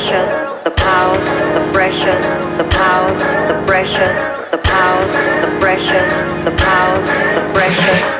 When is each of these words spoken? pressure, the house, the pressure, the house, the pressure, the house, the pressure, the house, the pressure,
pressure, 0.00 0.60
the 0.64 0.80
house, 0.82 1.40
the 1.40 1.72
pressure, 1.74 2.18
the 2.56 2.74
house, 2.74 3.34
the 3.48 3.66
pressure, 3.66 4.08
the 4.50 4.66
house, 4.66 5.28
the 5.42 5.60
pressure, 5.60 6.08
the 6.44 6.62
house, 6.62 7.06
the 7.34 7.52
pressure, 7.52 8.19